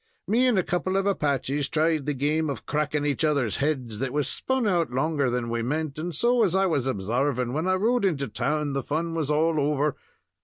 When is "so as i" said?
6.15-6.65